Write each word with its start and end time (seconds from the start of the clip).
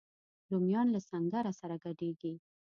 رومیان 0.51 0.87
له 0.95 0.99
سنګره 1.09 1.51
سره 1.59 1.75
ګډیږي 1.83 2.33